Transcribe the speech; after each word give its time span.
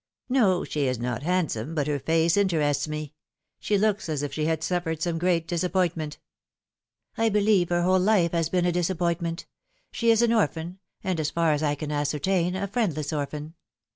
"No, 0.29 0.63
she 0.63 0.87
is 0.87 0.97
not 0.97 1.21
handsome, 1.21 1.75
but 1.75 1.85
her 1.85 1.99
face 1.99 2.35
interests 2.35 2.87
me. 2.87 3.13
She 3.59 3.77
looks 3.77 4.09
as 4.09 4.23
if 4.23 4.33
she 4.33 4.45
had 4.45 4.63
suffered 4.63 4.99
some 4.99 5.19
great 5.19 5.47
disappointment."" 5.47 6.17
I 7.19 7.29
believe 7.29 7.69
her 7.69 7.83
whole 7.83 7.99
life 7.99 8.31
has 8.31 8.49
been 8.49 8.65
a 8.65 8.71
disappointment. 8.71 9.45
She 9.91 10.09
is 10.09 10.23
an 10.23 10.33
orphan, 10.33 10.79
and, 11.03 11.19
as 11.19 11.29
far 11.29 11.51
as 11.53 11.61
I 11.61 11.75
can 11.75 11.91
ascertain, 11.91 12.55
a 12.55 12.67
friendless 12.67 13.13
orphan. 13.13 13.53